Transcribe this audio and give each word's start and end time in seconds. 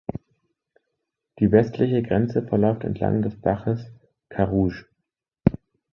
Die 1.37 1.51
westliche 1.51 2.01
Grenze 2.01 2.41
verläuft 2.41 2.85
entlang 2.85 3.21
des 3.21 3.39
Baches 3.39 3.91
Carrouge. 4.29 4.87